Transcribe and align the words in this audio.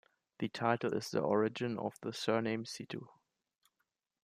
The 0.39 0.49
title 0.49 0.95
is 0.95 1.11
the 1.11 1.19
origin 1.21 1.77
of 1.77 1.93
the 2.01 2.11
surname 2.11 2.65
Situ. 2.65 3.07